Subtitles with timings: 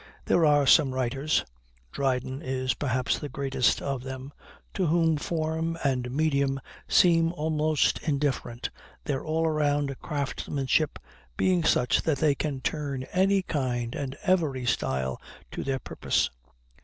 [0.25, 1.45] There are some writers
[1.91, 4.33] Dryden is perhaps the greatest of them
[4.73, 8.71] to whom form and medium seem almost indifferent,
[9.03, 10.97] their all round craftsmanship
[11.37, 16.31] being such that they can turn any kind and every style to their purpose.